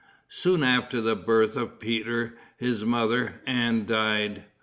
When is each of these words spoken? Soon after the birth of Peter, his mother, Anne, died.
Soon 0.31 0.63
after 0.63 0.99
the 0.99 1.15
birth 1.15 1.55
of 1.55 1.77
Peter, 1.79 2.35
his 2.57 2.83
mother, 2.83 3.39
Anne, 3.45 3.85
died. 3.85 4.45